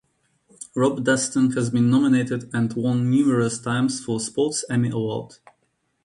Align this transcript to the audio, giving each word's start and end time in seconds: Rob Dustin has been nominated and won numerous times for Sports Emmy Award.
Rob 0.73 1.03
Dustin 1.03 1.51
has 1.51 1.69
been 1.69 1.91
nominated 1.91 2.49
and 2.55 2.73
won 2.73 3.11
numerous 3.11 3.59
times 3.59 4.03
for 4.03 4.19
Sports 4.19 4.65
Emmy 4.67 4.89
Award. 4.89 5.35